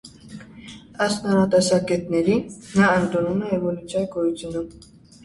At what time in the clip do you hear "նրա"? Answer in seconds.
1.31-1.43